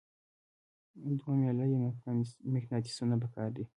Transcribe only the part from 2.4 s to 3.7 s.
مقناطیسونه پکار دي.